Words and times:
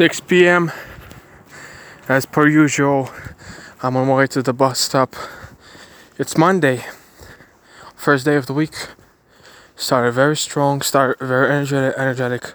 6 0.00 0.20
p.m. 0.20 0.72
As 2.08 2.24
per 2.24 2.48
usual, 2.48 3.10
I'm 3.82 3.98
on 3.98 4.08
my 4.08 4.14
way 4.14 4.26
to 4.28 4.40
the 4.40 4.54
bus 4.54 4.78
stop. 4.78 5.14
It's 6.16 6.38
Monday, 6.38 6.86
first 7.96 8.24
day 8.24 8.36
of 8.36 8.46
the 8.46 8.54
week. 8.54 8.72
Started 9.76 10.12
very 10.12 10.38
strong, 10.38 10.80
started 10.80 11.22
very 11.22 11.50
energetic. 11.50 12.54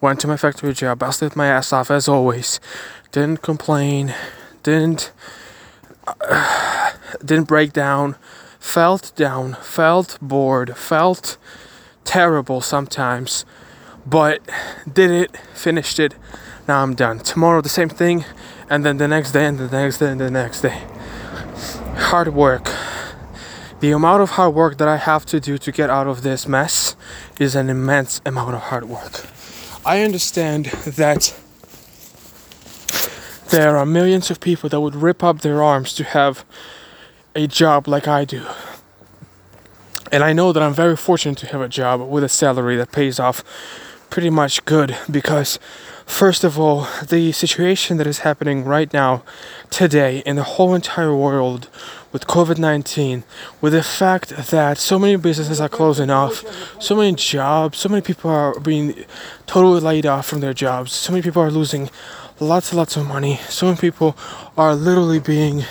Went 0.00 0.18
to 0.22 0.26
my 0.26 0.36
factory 0.36 0.72
job, 0.72 0.98
busted 0.98 1.36
my 1.36 1.46
ass 1.46 1.72
off 1.72 1.92
as 1.92 2.08
always. 2.08 2.58
Didn't 3.12 3.40
complain, 3.40 4.12
didn't 4.64 5.12
uh, 6.08 6.92
didn't 7.24 7.46
break 7.46 7.72
down, 7.72 8.16
felt 8.58 9.12
down, 9.14 9.56
felt 9.62 10.18
bored, 10.20 10.76
felt 10.76 11.36
terrible 12.02 12.60
sometimes, 12.60 13.44
but 14.04 14.40
did 14.92 15.12
it, 15.12 15.36
finished 15.54 16.00
it. 16.00 16.16
Now 16.70 16.84
I'm 16.84 16.94
done. 16.94 17.18
Tomorrow 17.18 17.62
the 17.62 17.68
same 17.68 17.88
thing, 17.88 18.24
and 18.68 18.86
then 18.86 18.98
the 18.98 19.08
next 19.08 19.32
day, 19.32 19.44
and 19.44 19.58
the 19.58 19.66
next 19.66 19.98
day, 19.98 20.12
and 20.12 20.20
the 20.20 20.30
next 20.30 20.60
day. 20.60 20.80
Hard 21.96 22.32
work. 22.32 22.72
The 23.80 23.90
amount 23.90 24.22
of 24.22 24.30
hard 24.30 24.54
work 24.54 24.78
that 24.78 24.86
I 24.86 24.96
have 24.96 25.26
to 25.26 25.40
do 25.40 25.58
to 25.58 25.72
get 25.72 25.90
out 25.90 26.06
of 26.06 26.22
this 26.22 26.46
mess 26.46 26.94
is 27.40 27.56
an 27.56 27.70
immense 27.70 28.20
amount 28.24 28.54
of 28.54 28.60
hard 28.60 28.84
work. 28.84 29.26
I 29.84 30.02
understand 30.02 30.66
that 30.66 31.34
there 33.48 33.76
are 33.76 33.84
millions 33.84 34.30
of 34.30 34.38
people 34.38 34.68
that 34.68 34.80
would 34.80 34.94
rip 34.94 35.24
up 35.24 35.40
their 35.40 35.64
arms 35.64 35.92
to 35.94 36.04
have 36.04 36.44
a 37.34 37.48
job 37.48 37.88
like 37.88 38.06
I 38.06 38.24
do. 38.24 38.46
And 40.12 40.22
I 40.22 40.32
know 40.32 40.52
that 40.52 40.62
I'm 40.62 40.74
very 40.74 40.96
fortunate 40.96 41.38
to 41.38 41.46
have 41.48 41.62
a 41.62 41.68
job 41.68 42.00
with 42.00 42.22
a 42.22 42.28
salary 42.28 42.76
that 42.76 42.92
pays 42.92 43.18
off 43.18 43.42
pretty 44.08 44.30
much 44.30 44.64
good 44.64 44.96
because 45.10 45.58
First 46.10 46.44
of 46.44 46.58
all, 46.58 46.86
the 47.06 47.32
situation 47.32 47.96
that 47.96 48.06
is 48.06 48.18
happening 48.18 48.64
right 48.64 48.92
now, 48.92 49.22
today, 49.70 50.18
in 50.26 50.36
the 50.36 50.42
whole 50.42 50.74
entire 50.74 51.14
world 51.14 51.70
with 52.12 52.26
COVID 52.26 52.58
19, 52.58 53.22
with 53.62 53.72
the 53.72 53.82
fact 53.82 54.28
that 54.50 54.76
so 54.76 54.98
many 54.98 55.16
businesses 55.16 55.62
are 55.62 55.68
closing 55.68 56.10
off, 56.10 56.44
so 56.82 56.94
many 56.96 57.14
jobs, 57.14 57.78
so 57.78 57.88
many 57.88 58.02
people 58.02 58.28
are 58.28 58.58
being 58.60 59.06
totally 59.46 59.80
laid 59.80 60.04
off 60.04 60.26
from 60.26 60.40
their 60.40 60.52
jobs, 60.52 60.92
so 60.92 61.12
many 61.12 61.22
people 61.22 61.40
are 61.40 61.50
losing 61.50 61.88
lots 62.38 62.70
and 62.70 62.76
lots 62.76 62.98
of 62.98 63.06
money, 63.06 63.36
so 63.48 63.66
many 63.66 63.78
people 63.78 64.14
are 64.58 64.74
literally 64.74 65.20
being 65.20 65.64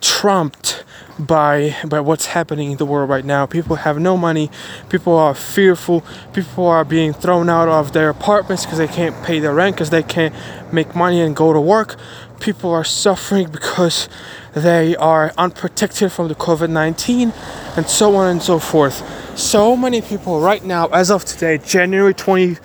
trumped 0.00 0.79
by 1.26 1.76
by 1.86 2.00
what's 2.00 2.26
happening 2.26 2.72
in 2.72 2.76
the 2.78 2.86
world 2.86 3.08
right 3.08 3.24
now. 3.24 3.46
People 3.46 3.76
have 3.76 3.98
no 3.98 4.16
money. 4.16 4.50
People 4.88 5.16
are 5.16 5.34
fearful. 5.34 6.04
People 6.32 6.66
are 6.66 6.84
being 6.84 7.12
thrown 7.12 7.48
out 7.48 7.68
of 7.68 7.92
their 7.92 8.08
apartments 8.08 8.64
because 8.64 8.78
they 8.78 8.88
can't 8.88 9.24
pay 9.24 9.38
their 9.38 9.54
rent 9.54 9.76
because 9.76 9.90
they 9.90 10.02
can't 10.02 10.34
make 10.72 10.94
money 10.94 11.20
and 11.20 11.36
go 11.36 11.52
to 11.52 11.60
work. 11.60 11.96
People 12.40 12.70
are 12.70 12.84
suffering 12.84 13.50
because 13.50 14.08
they 14.54 14.96
are 14.96 15.32
unprotected 15.36 16.10
from 16.10 16.28
the 16.28 16.34
COVID-19 16.34 17.32
and 17.76 17.86
so 17.88 18.16
on 18.16 18.28
and 18.28 18.42
so 18.42 18.58
forth. 18.58 19.38
So 19.38 19.76
many 19.76 20.00
people 20.00 20.40
right 20.40 20.64
now 20.64 20.86
as 20.88 21.10
of 21.10 21.24
today, 21.24 21.58
January 21.58 22.14
20 22.14 22.56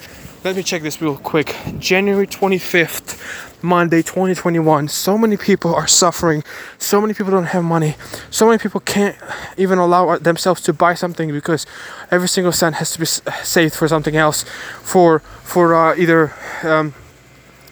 let 0.45 0.55
me 0.55 0.61
check 0.61 0.83
this 0.83 1.01
real 1.01 1.17
quick. 1.17 1.55
January 1.79 2.27
25th, 2.27 3.63
Monday 3.63 4.03
2021. 4.03 4.87
So 4.89 5.17
many 5.17 5.37
people 5.37 5.73
are 5.73 5.87
suffering. 5.87 6.43
So 6.77 7.01
many 7.01 7.15
people 7.15 7.31
don't 7.31 7.45
have 7.45 7.63
money. 7.63 7.95
So 8.29 8.45
many 8.45 8.59
people 8.59 8.79
can't 8.79 9.17
even 9.57 9.79
allow 9.79 10.19
themselves 10.19 10.61
to 10.61 10.73
buy 10.73 10.93
something 10.93 11.31
because 11.31 11.65
every 12.11 12.27
single 12.27 12.51
cent 12.51 12.75
has 12.75 12.91
to 12.91 12.99
be 12.99 13.07
saved 13.07 13.73
for 13.73 13.87
something 13.87 14.15
else, 14.15 14.45
for 14.83 15.19
for 15.43 15.73
uh, 15.73 15.95
either. 15.95 16.31
Um, 16.61 16.93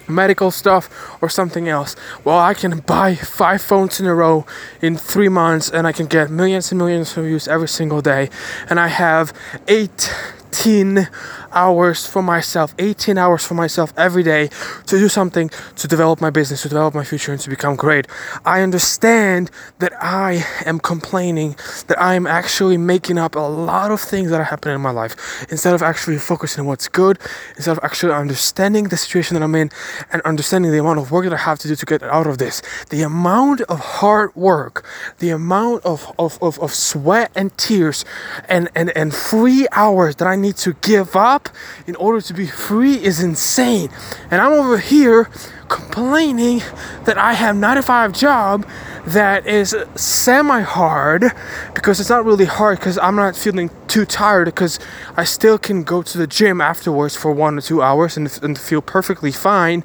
medical 0.06 0.50
stuff 0.50 0.90
or 1.22 1.30
something 1.30 1.66
else. 1.66 1.96
Well, 2.24 2.38
I 2.38 2.52
can 2.52 2.80
buy 2.80 3.14
five 3.14 3.62
phones 3.62 4.00
in 4.00 4.06
a 4.06 4.14
row 4.14 4.44
in 4.82 4.98
three 4.98 5.30
months 5.30 5.70
and 5.70 5.86
I 5.86 5.92
can 5.92 6.04
get 6.04 6.30
millions 6.30 6.70
and 6.70 6.78
millions 6.78 7.16
of 7.16 7.24
views 7.24 7.48
every 7.48 7.68
single 7.68 8.02
day. 8.02 8.28
And 8.68 8.78
I 8.78 8.88
have 8.88 9.32
18 9.66 11.08
hours 11.54 12.06
for 12.06 12.22
myself, 12.22 12.74
18 12.78 13.16
hours 13.16 13.44
for 13.44 13.54
myself 13.54 13.92
every 13.96 14.22
day 14.22 14.48
to 14.86 14.98
do 14.98 15.08
something 15.08 15.50
to 15.76 15.88
develop 15.88 16.20
my 16.20 16.30
business, 16.30 16.62
to 16.62 16.68
develop 16.68 16.94
my 16.94 17.04
future, 17.04 17.32
and 17.32 17.40
to 17.40 17.48
become 17.48 17.76
great. 17.76 18.06
I 18.44 18.60
understand 18.60 19.50
that 19.78 19.92
I 20.02 20.44
am 20.66 20.78
complaining, 20.80 21.56
that 21.86 21.98
I 22.00 22.14
am 22.14 22.26
actually 22.26 22.76
making 22.76 23.18
up 23.18 23.36
a 23.36 23.40
lot 23.40 23.90
of 23.90 24.00
things 24.00 24.30
that 24.30 24.40
are 24.40 24.44
happening 24.44 24.74
in 24.74 24.80
my 24.80 24.90
life 24.90 25.46
instead 25.50 25.74
of 25.74 25.82
actually 25.82 26.18
focusing 26.18 26.62
on 26.62 26.66
what's 26.66 26.88
good, 26.88 27.18
instead 27.56 27.72
of 27.72 27.80
actually 27.82 28.12
understanding 28.12 28.84
the 28.84 28.96
situation 28.96 29.34
that 29.34 29.42
I'm 29.42 29.54
in 29.54 29.70
and 30.12 30.20
understanding 30.22 30.72
the 30.72 30.78
amount 30.78 30.98
of 30.98 31.10
work 31.10 31.24
that 31.24 31.32
I 31.32 31.38
have 31.38 31.58
to 31.60 31.68
do 31.68 31.76
to 31.76 31.86
get 31.86 32.02
out 32.02 32.26
of 32.26 32.38
this. 32.38 32.62
The 32.90 33.02
amount 33.02 33.60
of 33.62 33.78
hard 33.78 34.34
work, 34.34 34.84
the 35.18 35.30
amount 35.30 35.84
of, 35.84 36.12
of, 36.18 36.42
of, 36.42 36.58
of 36.58 36.72
sweat 36.72 37.30
and 37.34 37.56
tears 37.56 38.04
and, 38.48 38.68
and, 38.74 38.90
and 38.96 39.14
free 39.14 39.66
hours 39.72 40.16
that 40.16 40.28
I 40.28 40.36
need 40.36 40.56
to 40.58 40.74
give 40.82 41.16
up 41.16 41.43
in 41.86 41.96
order 41.96 42.20
to 42.20 42.34
be 42.34 42.46
free 42.46 43.02
is 43.02 43.22
insane. 43.22 43.90
And 44.30 44.40
I'm 44.40 44.52
over 44.52 44.78
here 44.78 45.30
complaining 45.68 46.60
that 47.04 47.18
I 47.18 47.32
have 47.34 47.56
95 47.56 48.12
job 48.12 48.66
that 49.06 49.46
is 49.46 49.76
semi 49.94 50.60
hard 50.60 51.32
because 51.74 52.00
it's 52.00 52.08
not 52.08 52.24
really 52.24 52.46
hard 52.46 52.78
because 52.78 52.96
I'm 52.98 53.16
not 53.16 53.36
feeling 53.36 53.70
too 53.86 54.06
tired 54.06 54.46
because 54.46 54.78
I 55.16 55.24
still 55.24 55.58
can 55.58 55.82
go 55.82 56.02
to 56.02 56.18
the 56.18 56.26
gym 56.26 56.60
afterwards 56.60 57.16
for 57.16 57.32
one 57.32 57.58
or 57.58 57.60
two 57.60 57.82
hours 57.82 58.16
and, 58.16 58.38
and 58.42 58.58
feel 58.58 58.80
perfectly 58.80 59.32
fine. 59.32 59.84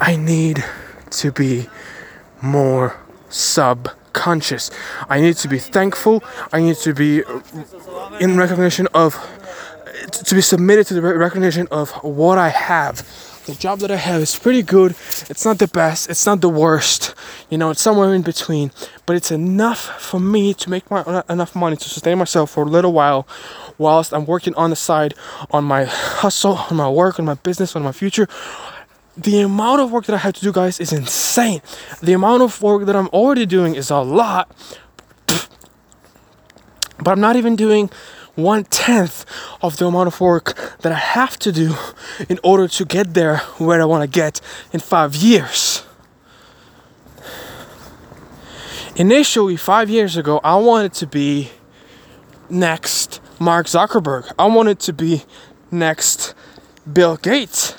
I 0.00 0.16
need 0.16 0.64
to 1.10 1.30
be 1.30 1.68
more 2.40 2.96
subconscious. 4.14 4.70
I 5.08 5.20
need 5.20 5.36
to 5.36 5.48
be 5.48 5.58
thankful. 5.58 6.22
I 6.52 6.60
need 6.60 6.76
to 6.78 6.94
be 6.94 7.22
in 8.20 8.36
recognition 8.36 8.86
of 8.94 9.14
to 10.10 10.34
be 10.34 10.40
submitted 10.40 10.86
to 10.88 10.94
the 10.94 11.02
recognition 11.02 11.66
of 11.70 11.90
what 12.02 12.38
I 12.38 12.48
have. 12.48 13.02
The 13.46 13.54
job 13.54 13.80
that 13.80 13.90
I 13.90 13.96
have 13.96 14.22
is 14.22 14.38
pretty 14.38 14.62
good. 14.62 14.92
It's 15.28 15.44
not 15.44 15.58
the 15.58 15.68
best. 15.68 16.08
It's 16.08 16.24
not 16.24 16.40
the 16.40 16.48
worst. 16.48 17.14
You 17.50 17.58
know, 17.58 17.70
it's 17.70 17.82
somewhere 17.82 18.14
in 18.14 18.22
between. 18.22 18.70
But 19.04 19.16
it's 19.16 19.30
enough 19.30 19.80
for 20.00 20.18
me 20.18 20.54
to 20.54 20.70
make 20.70 20.90
my 20.90 21.00
uh, 21.00 21.22
enough 21.28 21.54
money 21.54 21.76
to 21.76 21.88
sustain 21.88 22.18
myself 22.18 22.50
for 22.52 22.62
a 22.62 22.66
little 22.66 22.94
while, 22.94 23.26
whilst 23.76 24.14
I'm 24.14 24.24
working 24.24 24.54
on 24.54 24.70
the 24.70 24.76
side 24.76 25.12
on 25.50 25.64
my 25.64 25.84
hustle, 25.84 26.56
on 26.70 26.76
my 26.76 26.88
work, 26.88 27.18
on 27.18 27.26
my 27.26 27.34
business, 27.34 27.76
on 27.76 27.82
my 27.82 27.92
future. 27.92 28.28
The 29.16 29.40
amount 29.40 29.80
of 29.80 29.92
work 29.92 30.06
that 30.06 30.14
I 30.14 30.18
have 30.18 30.34
to 30.34 30.40
do, 30.40 30.52
guys, 30.52 30.80
is 30.80 30.92
insane. 30.92 31.62
The 32.02 32.12
amount 32.12 32.42
of 32.42 32.60
work 32.60 32.86
that 32.86 32.96
I'm 32.96 33.08
already 33.08 33.46
doing 33.46 33.74
is 33.76 33.90
a 33.90 33.98
lot. 33.98 34.50
But 36.98 37.12
I'm 37.12 37.20
not 37.20 37.36
even 37.36 37.54
doing 37.54 37.90
one 38.34 38.64
tenth 38.64 39.24
of 39.62 39.76
the 39.76 39.86
amount 39.86 40.08
of 40.08 40.20
work 40.20 40.76
that 40.80 40.90
I 40.90 40.96
have 40.96 41.38
to 41.40 41.52
do 41.52 41.74
in 42.28 42.40
order 42.42 42.66
to 42.66 42.84
get 42.84 43.14
there 43.14 43.38
where 43.58 43.80
I 43.80 43.84
want 43.84 44.02
to 44.02 44.08
get 44.08 44.40
in 44.72 44.80
five 44.80 45.14
years. 45.14 45.84
Initially, 48.96 49.56
five 49.56 49.90
years 49.90 50.16
ago, 50.16 50.40
I 50.42 50.56
wanted 50.56 50.94
to 50.94 51.06
be 51.06 51.50
next 52.48 53.20
Mark 53.40 53.66
Zuckerberg. 53.66 54.32
I 54.38 54.46
wanted 54.46 54.78
to 54.80 54.92
be 54.92 55.24
next 55.70 56.34
Bill 56.90 57.16
Gates. 57.16 57.74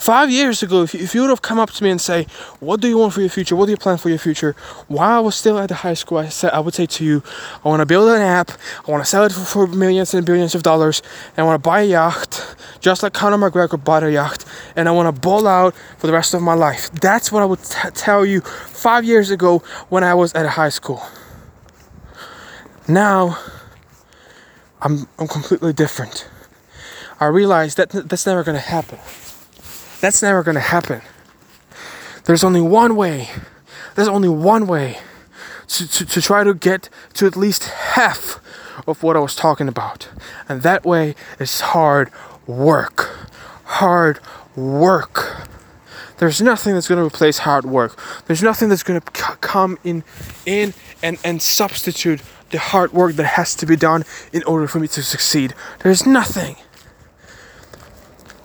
Five 0.00 0.30
years 0.30 0.62
ago, 0.62 0.82
if 0.82 0.94
you, 0.94 1.00
if 1.00 1.14
you 1.14 1.20
would 1.20 1.28
have 1.28 1.42
come 1.42 1.58
up 1.58 1.70
to 1.72 1.84
me 1.84 1.90
and 1.90 2.00
say, 2.00 2.26
"What 2.58 2.80
do 2.80 2.88
you 2.88 2.96
want 2.96 3.12
for 3.12 3.20
your 3.20 3.28
future? 3.28 3.54
What 3.54 3.66
do 3.66 3.72
you 3.72 3.76
plan 3.76 3.98
for 3.98 4.08
your 4.08 4.18
future?" 4.18 4.56
While 4.88 5.18
I 5.18 5.20
was 5.20 5.34
still 5.36 5.58
at 5.58 5.68
the 5.68 5.74
high 5.74 5.92
school, 5.92 6.16
I 6.16 6.30
said 6.30 6.52
I 6.52 6.60
would 6.60 6.72
say 6.72 6.86
to 6.86 7.04
you, 7.04 7.22
"I 7.62 7.68
want 7.68 7.80
to 7.80 7.86
build 7.86 8.08
an 8.08 8.22
app. 8.22 8.50
I 8.88 8.90
want 8.90 9.04
to 9.04 9.10
sell 9.10 9.24
it 9.24 9.32
for, 9.32 9.44
for 9.44 9.66
millions 9.66 10.14
and 10.14 10.24
billions 10.24 10.54
of 10.54 10.62
dollars, 10.62 11.02
and 11.36 11.44
I 11.44 11.46
want 11.46 11.62
to 11.62 11.68
buy 11.68 11.82
a 11.82 11.84
yacht, 11.84 12.56
just 12.80 13.02
like 13.02 13.12
Conor 13.12 13.36
McGregor 13.36 13.76
bought 13.84 14.02
a 14.02 14.10
yacht, 14.10 14.42
and 14.74 14.88
I 14.88 14.92
want 14.92 15.14
to 15.14 15.20
ball 15.20 15.46
out 15.46 15.74
for 15.98 16.06
the 16.06 16.14
rest 16.14 16.32
of 16.32 16.40
my 16.40 16.54
life." 16.54 16.90
That's 16.92 17.30
what 17.30 17.42
I 17.42 17.44
would 17.44 17.62
t- 17.62 17.90
tell 17.92 18.24
you 18.24 18.40
five 18.86 19.04
years 19.04 19.30
ago 19.30 19.62
when 19.90 20.02
I 20.02 20.14
was 20.14 20.32
at 20.32 20.46
high 20.46 20.70
school. 20.70 21.02
Now, 22.88 23.36
I'm 24.80 25.06
I'm 25.18 25.28
completely 25.28 25.74
different. 25.74 26.26
I 27.20 27.26
realize 27.26 27.74
that 27.74 27.90
that's 27.90 28.24
never 28.24 28.42
gonna 28.42 28.66
happen. 28.76 28.98
That's 30.00 30.22
never 30.22 30.42
going 30.42 30.54
to 30.54 30.60
happen. 30.60 31.02
There's 32.24 32.44
only 32.44 32.60
one 32.60 32.96
way. 32.96 33.28
There's 33.94 34.08
only 34.08 34.28
one 34.28 34.66
way 34.66 34.98
to, 35.68 35.88
to, 35.88 36.06
to 36.06 36.22
try 36.22 36.44
to 36.44 36.54
get 36.54 36.88
to 37.14 37.26
at 37.26 37.36
least 37.36 37.64
half 37.64 38.40
of 38.86 39.02
what 39.02 39.16
I 39.16 39.20
was 39.20 39.34
talking 39.34 39.68
about. 39.68 40.08
And 40.48 40.62
that 40.62 40.84
way 40.84 41.14
is 41.38 41.60
hard 41.60 42.10
work. 42.46 43.28
Hard 43.64 44.20
work. 44.56 45.48
There's 46.18 46.42
nothing 46.42 46.74
that's 46.74 46.88
going 46.88 46.98
to 46.98 47.06
replace 47.06 47.38
hard 47.38 47.64
work. 47.64 47.98
There's 48.26 48.42
nothing 48.42 48.68
that's 48.68 48.82
going 48.82 49.00
to 49.00 49.06
c- 49.14 49.34
come 49.40 49.78
in 49.84 50.04
in 50.44 50.74
and 51.02 51.18
and 51.24 51.40
substitute 51.40 52.20
the 52.50 52.58
hard 52.58 52.92
work 52.92 53.14
that 53.14 53.24
has 53.24 53.54
to 53.56 53.66
be 53.66 53.76
done 53.76 54.04
in 54.32 54.42
order 54.42 54.66
for 54.66 54.80
me 54.80 54.88
to 54.88 55.02
succeed. 55.02 55.54
There's 55.78 56.06
nothing. 56.06 56.56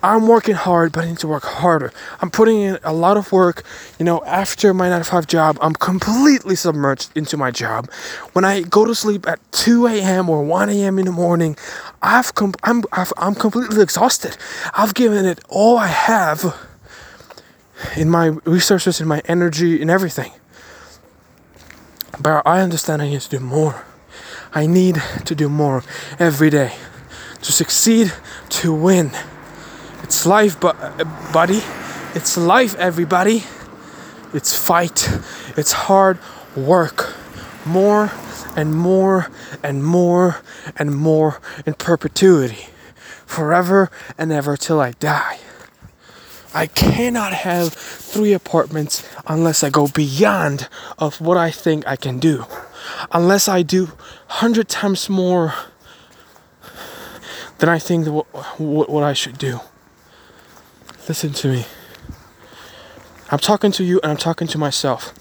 I'm 0.05 0.27
working 0.27 0.53
hard, 0.53 0.91
but 0.91 1.03
I 1.03 1.07
need 1.07 1.17
to 1.19 1.27
work 1.27 1.43
harder. 1.43 1.91
I'm 2.21 2.29
putting 2.29 2.61
in 2.61 2.77
a 2.83 2.93
lot 2.93 3.17
of 3.17 3.31
work. 3.31 3.63
You 3.97 4.05
know, 4.05 4.23
after 4.23 4.71
my 4.71 4.87
9 4.87 4.99
to 4.99 5.03
5 5.03 5.25
job, 5.25 5.57
I'm 5.61 5.73
completely 5.73 6.55
submerged 6.55 7.09
into 7.15 7.37
my 7.37 7.49
job. 7.49 7.89
When 8.33 8.45
I 8.45 8.61
go 8.61 8.85
to 8.85 8.93
sleep 8.93 9.27
at 9.27 9.39
2 9.51 9.87
a.m. 9.87 10.29
or 10.29 10.43
1 10.43 10.69
a.m. 10.69 10.99
in 10.99 11.05
the 11.05 11.11
morning, 11.11 11.57
I've 12.03 12.35
com- 12.35 12.53
I'm, 12.61 12.83
I've, 12.91 13.11
I'm 13.17 13.33
completely 13.33 13.81
exhausted. 13.81 14.37
I've 14.77 14.93
given 14.93 15.25
it 15.25 15.39
all 15.49 15.79
I 15.79 15.87
have 15.87 16.55
in 17.97 18.07
my 18.07 18.27
resources, 18.45 19.01
in 19.01 19.07
my 19.07 19.23
energy, 19.25 19.81
in 19.81 19.89
everything. 19.89 20.31
But 22.19 22.45
I 22.45 22.61
understand 22.61 23.01
I 23.01 23.09
need 23.09 23.21
to 23.21 23.29
do 23.29 23.39
more. 23.39 23.83
I 24.53 24.67
need 24.67 25.01
to 25.25 25.33
do 25.33 25.49
more 25.49 25.83
every 26.19 26.51
day 26.51 26.75
to 27.41 27.51
succeed, 27.51 28.13
to 28.49 28.71
win. 28.71 29.09
It's 30.05 30.23
life, 30.23 30.59
but 30.59 30.75
uh, 30.79 31.03
buddy. 31.33 31.63
It's 32.13 32.37
life, 32.37 32.75
everybody. 32.75 33.43
It's 34.35 34.55
fight. 34.55 35.09
It's 35.57 35.71
hard 35.71 36.19
work. 36.55 37.15
More 37.65 38.11
and 38.55 38.75
more 38.75 39.31
and 39.63 39.83
more 39.83 40.41
and 40.75 40.95
more 40.95 41.41
in 41.65 41.73
perpetuity. 41.73 42.67
Forever 43.25 43.89
and 44.15 44.31
ever 44.31 44.55
till 44.55 44.79
I 44.79 44.91
die. 44.91 45.39
I 46.53 46.67
cannot 46.67 47.33
have 47.33 47.73
three 47.73 48.33
apartments 48.33 49.01
unless 49.25 49.63
I 49.63 49.71
go 49.71 49.87
beyond 49.87 50.69
of 50.99 51.19
what 51.19 51.37
I 51.37 51.49
think 51.49 51.87
I 51.87 51.95
can 51.95 52.19
do. 52.19 52.45
Unless 53.11 53.47
I 53.47 53.63
do 53.63 53.85
100 53.85 54.69
times 54.69 55.09
more 55.09 55.55
than 57.57 57.69
I 57.69 57.79
think 57.79 58.05
what, 58.05 58.27
what, 58.59 58.87
what 58.87 59.03
I 59.03 59.13
should 59.13 59.39
do. 59.39 59.61
Listen 61.07 61.33
to 61.33 61.47
me. 61.49 61.65
I'm 63.29 63.37
talking 63.37 63.71
to 63.73 63.83
you 63.83 63.99
and 64.01 64.11
I'm 64.11 64.17
talking 64.17 64.47
to 64.47 64.57
myself. 64.57 65.13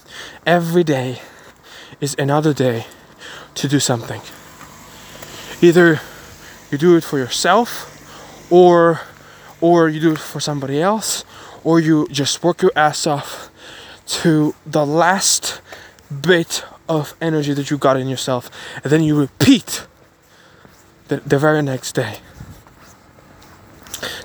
Every 0.46 0.82
day 0.82 1.20
is 2.00 2.14
another 2.19 2.54
day 2.54 2.86
to 3.54 3.69
do 3.69 3.78
something. 3.78 4.22
Either 5.60 6.00
you 6.70 6.78
do 6.78 6.96
it 6.96 7.04
for 7.04 7.19
yourself 7.19 7.90
or 8.50 9.00
or 9.60 9.88
you 9.88 10.00
do 10.00 10.12
it 10.12 10.19
for 10.19 10.40
somebody 10.40 10.81
else, 10.81 11.25
or 11.62 11.81
you 11.81 12.06
just 12.10 12.42
work 12.42 12.60
your 12.60 12.72
ass 12.76 13.06
off 13.06 13.50
to 14.06 14.54
the 14.66 14.84
last 14.84 15.62
bit 16.20 16.64
of 16.88 17.14
energy 17.20 17.54
that 17.54 17.70
you 17.70 17.78
got 17.78 17.96
in 17.96 18.06
yourself, 18.06 18.50
and 18.82 18.92
then 18.92 19.02
you 19.02 19.19
repeat 19.19 19.87
the, 21.08 21.19
the 21.19 21.38
very 21.38 21.62
next 21.62 21.92
day. 21.92 22.19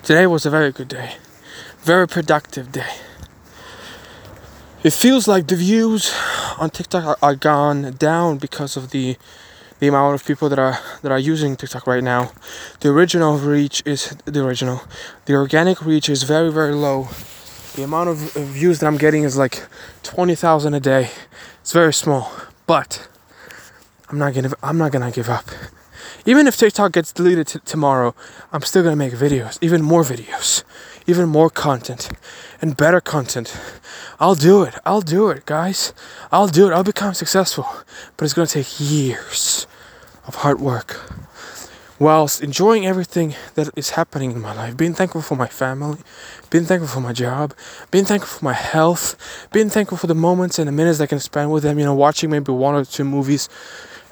Today 0.04 0.28
was 0.28 0.46
a 0.46 0.50
very 0.50 0.74
good 0.74 0.90
day, 0.90 1.16
very 1.82 2.08
productive 2.08 2.72
day. 2.72 2.94
It 4.84 4.94
feels 4.94 5.28
like 5.28 5.48
the 5.48 5.56
views 5.56 6.14
on 6.58 6.70
TikTok 6.70 7.06
are, 7.06 7.18
are 7.22 7.36
gone 7.36 7.94
down 7.94 8.38
because 8.38 8.78
of 8.78 8.92
the 8.92 9.18
the 9.80 9.88
amount 9.88 10.14
of 10.14 10.26
people 10.26 10.50
that 10.50 10.60
are 10.60 10.78
that 11.02 11.12
are 11.12 11.20
using 11.20 11.56
TikTok 11.56 11.88
right 11.88 12.04
now. 12.04 12.32
The 12.82 12.90
original 12.90 13.38
reach 13.38 13.82
is 13.86 14.16
the 14.26 14.44
original. 14.46 14.82
The 15.26 15.36
organic 15.36 15.82
reach 15.86 16.10
is 16.10 16.24
very 16.24 16.52
very 16.52 16.74
low. 16.74 17.08
The 17.76 17.84
amount 17.84 18.10
of 18.10 18.18
views 18.34 18.80
that 18.80 18.88
I'm 18.88 18.98
getting 18.98 19.24
is 19.24 19.38
like 19.38 19.66
20,000 20.04 20.74
a 20.74 20.80
day. 20.80 21.12
It's 21.62 21.72
very 21.72 21.94
small, 21.94 22.32
but 22.68 23.08
I'm 24.10 24.18
not 24.18 24.34
gonna 24.34 24.52
I'm 24.64 24.78
not 24.78 24.92
gonna 24.92 25.12
give 25.12 25.30
up. 25.30 25.46
Even 26.30 26.46
if 26.46 26.58
TikTok 26.58 26.92
gets 26.92 27.12
deleted 27.12 27.48
t- 27.48 27.60
tomorrow, 27.66 28.14
I'm 28.54 28.62
still 28.62 28.84
gonna 28.84 28.96
make 28.96 29.14
videos, 29.14 29.58
even 29.62 29.82
more 29.82 30.04
videos, 30.04 30.64
even 31.08 31.28
more 31.28 31.50
content, 31.50 32.08
and 32.62 32.78
better 32.78 33.02
content. 33.02 33.60
I'll 34.20 34.36
do 34.36 34.62
it. 34.62 34.76
I'll 34.86 35.02
do 35.02 35.32
it, 35.32 35.48
guys. 35.48 35.92
I'll 36.32 36.48
do 36.48 36.68
it. 36.70 36.72
I'll 36.72 36.84
become 36.84 37.16
successful, 37.16 37.66
but 38.16 38.26
it's 38.26 38.36
gonna 38.36 38.46
take 38.46 38.80
years 38.80 39.66
of 40.28 40.36
hard 40.36 40.62
work 40.62 41.00
whilst 41.98 42.44
enjoying 42.44 42.86
everything 42.86 43.34
that 43.56 43.68
is 43.76 43.92
happening 43.92 44.32
in 44.32 44.40
my 44.40 44.54
life, 44.54 44.78
being 44.78 44.94
thankful 44.94 45.24
for 45.24 45.36
my 45.36 45.48
family, 45.48 45.98
being 46.52 46.64
thankful 46.64 46.88
for 46.88 47.02
my 47.02 47.12
job, 47.12 47.56
being 47.90 48.06
thankful 48.06 48.38
for 48.38 48.46
my 48.46 48.54
health, 48.54 49.18
being 49.52 49.70
thankful 49.70 49.98
for 49.98 50.06
the 50.06 50.14
moments 50.16 50.60
and 50.60 50.68
the 50.68 50.72
minutes 50.72 51.02
I 51.02 51.08
can 51.08 51.20
spend 51.20 51.52
with 51.52 51.64
them, 51.64 51.80
you 51.80 51.86
know, 51.86 51.96
watching 51.96 52.30
maybe 52.30 52.52
one 52.52 52.76
or 52.76 52.86
two 52.86 53.04
movies 53.04 53.50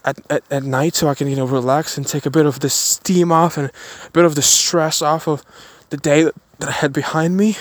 at, 0.07 0.19
at, 0.31 0.43
at 0.49 0.63
night 0.63 0.95
so 0.95 1.09
I 1.09 1.15
can, 1.15 1.27
you 1.27 1.35
know, 1.35 1.45
relax 1.45 1.97
and 1.97 2.07
take 2.07 2.25
a 2.25 2.31
bit 2.31 2.45
of 2.45 2.61
the 2.61 2.69
steam 2.69 3.31
off 3.31 3.57
and 3.57 3.69
a 4.05 4.11
bit 4.11 4.23
of 4.23 4.35
the 4.35 4.41
stress 4.41 5.01
off 5.01 5.27
of 5.27 5.43
the 5.89 5.97
day 5.97 6.23
that, 6.23 6.35
that 6.59 6.69
I 6.69 6.71
had 6.71 6.93
behind 6.93 7.35
me. 7.35 7.57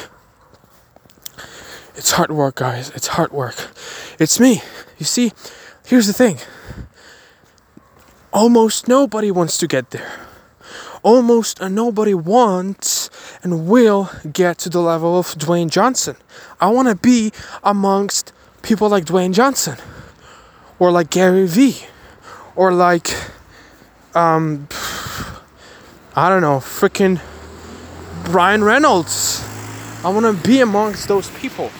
It's 1.96 2.12
hard 2.12 2.30
work, 2.30 2.56
guys. 2.56 2.90
It's 2.90 3.08
hard 3.08 3.32
work. 3.32 3.56
It's 4.20 4.38
me. 4.38 4.62
You 4.96 5.06
see, 5.06 5.32
here's 5.84 6.06
the 6.06 6.12
thing 6.12 6.38
almost 8.32 8.86
nobody 8.86 9.30
wants 9.30 9.58
to 9.58 9.66
get 9.66 9.90
there. 9.90 10.12
Almost 11.02 11.60
uh, 11.60 11.68
nobody 11.68 12.14
wants 12.14 13.08
and 13.42 13.66
will 13.66 14.10
get 14.32 14.58
to 14.58 14.70
the 14.70 14.80
level 14.80 15.18
of 15.18 15.26
Dwayne 15.34 15.70
Johnson. 15.70 16.16
I 16.60 16.68
want 16.68 16.88
to 16.88 16.94
be 16.94 17.32
amongst 17.64 18.32
people 18.62 18.88
like 18.88 19.04
Dwayne 19.04 19.32
Johnson 19.32 19.78
or 20.78 20.90
like 20.90 21.10
Gary 21.10 21.46
Vee 21.46 21.86
or 22.56 22.72
like 22.72 23.14
um 24.14 24.66
I 26.18 26.30
don't 26.30 26.40
know, 26.40 26.58
freaking 26.58 27.20
Ryan 28.28 28.64
Reynolds. 28.64 29.44
I 30.02 30.08
want 30.08 30.24
to 30.24 30.48
be 30.48 30.60
amongst 30.62 31.08
those 31.08 31.30
people. 31.30 31.70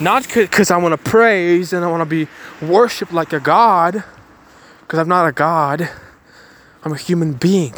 Not 0.00 0.28
because 0.32 0.70
I 0.70 0.76
want 0.76 0.92
to 0.92 1.10
praise 1.10 1.72
and 1.72 1.84
I 1.84 1.90
want 1.90 2.02
to 2.02 2.04
be 2.06 2.28
worshiped 2.60 3.12
like 3.12 3.32
a 3.32 3.40
god 3.40 4.04
because 4.82 4.98
I'm 4.98 5.08
not 5.08 5.26
a 5.26 5.32
god. 5.32 5.88
I'm 6.82 6.92
a 6.92 6.98
human 6.98 7.32
being. 7.32 7.74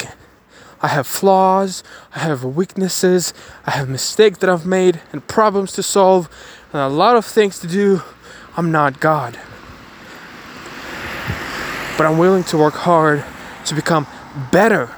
I 0.80 0.88
have 0.88 1.06
flaws, 1.06 1.84
I 2.14 2.18
have 2.18 2.42
weaknesses, 2.44 3.32
I 3.64 3.72
have 3.72 3.88
mistakes 3.88 4.38
that 4.38 4.50
I've 4.50 4.66
made 4.66 5.00
and 5.12 5.26
problems 5.28 5.72
to 5.72 5.82
solve 5.82 6.28
and 6.72 6.82
a 6.82 6.88
lot 6.88 7.14
of 7.14 7.24
things 7.24 7.60
to 7.60 7.68
do. 7.68 8.02
I'm 8.56 8.72
not 8.72 8.98
God. 8.98 9.38
But 11.96 12.06
I'm 12.06 12.18
willing 12.18 12.44
to 12.44 12.58
work 12.58 12.74
hard 12.74 13.24
to 13.66 13.74
become 13.74 14.06
better 14.50 14.90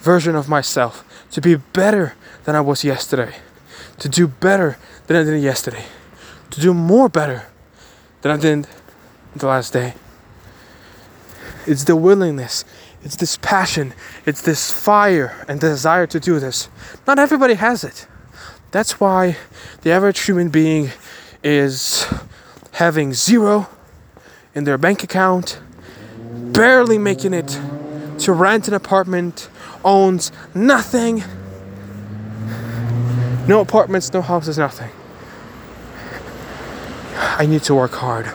version 0.00 0.34
of 0.34 0.48
myself, 0.48 1.04
to 1.32 1.40
be 1.40 1.56
better 1.56 2.14
than 2.44 2.54
I 2.54 2.60
was 2.60 2.84
yesterday, 2.84 3.36
to 3.98 4.08
do 4.08 4.26
better 4.26 4.78
than 5.06 5.16
I 5.16 5.24
did 5.24 5.42
yesterday, 5.42 5.84
to 6.50 6.60
do 6.60 6.72
more 6.72 7.08
better 7.08 7.46
than 8.22 8.32
I 8.32 8.36
did 8.36 8.66
the 9.36 9.46
last 9.46 9.72
day. 9.72 9.94
It's 11.66 11.84
the 11.84 11.96
willingness, 11.96 12.64
it's 13.02 13.16
this 13.16 13.36
passion, 13.36 13.92
it's 14.24 14.42
this 14.42 14.70
fire 14.70 15.44
and 15.48 15.60
desire 15.60 16.06
to 16.06 16.20
do 16.20 16.40
this. 16.40 16.68
Not 17.06 17.18
everybody 17.18 17.54
has 17.54 17.84
it. 17.84 18.06
That's 18.70 19.00
why 19.00 19.36
the 19.82 19.90
average 19.90 20.20
human 20.20 20.48
being 20.48 20.90
is 21.42 22.06
having 22.72 23.12
zero 23.12 23.68
in 24.54 24.64
their 24.64 24.78
bank 24.78 25.02
account, 25.02 25.60
barely 26.52 26.98
making 26.98 27.34
it 27.34 27.58
to 28.20 28.32
rent 28.32 28.68
an 28.68 28.74
apartment, 28.74 29.48
owns 29.84 30.30
nothing. 30.54 31.24
No 33.46 33.60
apartments, 33.60 34.12
no 34.12 34.22
houses, 34.22 34.58
nothing. 34.58 34.90
I 37.16 37.46
need 37.46 37.62
to 37.64 37.74
work 37.74 37.92
hard 37.92 38.30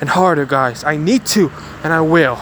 and 0.00 0.10
harder, 0.10 0.46
guys. 0.46 0.84
I 0.84 0.96
need 0.96 1.26
to, 1.26 1.50
and 1.82 1.92
I 1.92 2.00
will 2.00 2.38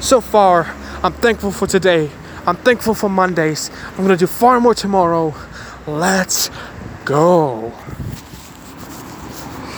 so 0.00 0.20
far, 0.20 0.66
I'm 1.02 1.12
thankful 1.12 1.52
for 1.52 1.66
today. 1.66 2.10
I'm 2.46 2.56
thankful 2.56 2.94
for 2.94 3.10
Mondays. 3.10 3.70
I'm 3.90 3.98
gonna 3.98 4.16
do 4.16 4.26
far 4.26 4.58
more 4.58 4.74
tomorrow. 4.74 5.34
Let's 5.86 6.50
go. 7.04 7.72